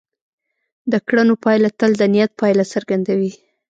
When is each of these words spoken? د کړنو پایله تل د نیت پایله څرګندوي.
د 0.91 0.93
کړنو 1.07 1.33
پایله 1.43 1.69
تل 1.79 1.91
د 1.97 2.03
نیت 2.13 2.31
پایله 2.39 2.63
څرګندوي. 2.73 3.31